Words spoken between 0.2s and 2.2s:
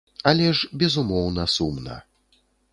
Але ж, безумоўна, сумна.